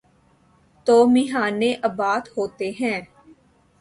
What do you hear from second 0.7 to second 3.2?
تو میخانے آباد ہوتے ہیں۔